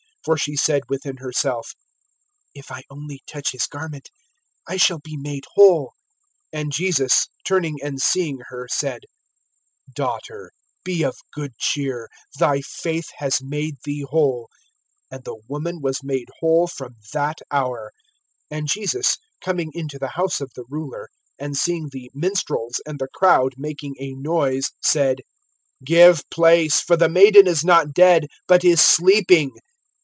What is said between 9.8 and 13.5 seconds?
Daughter, be of good cheer; thy faith has